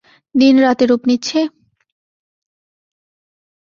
দিন 0.35 0.55
রাতে 0.59 0.83
রূপ 0.85 1.01
নিচ্ছে? 1.09 1.39